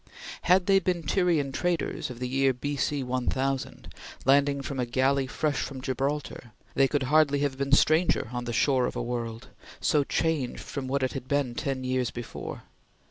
[0.49, 3.03] Had they been Tyrian traders of the year B.C.
[3.03, 3.93] 1000
[4.25, 8.51] landing from a galley fresh from Gibraltar, they could hardly have been stranger on the
[8.51, 12.63] shore of a world, so changed from what it had been ten years before.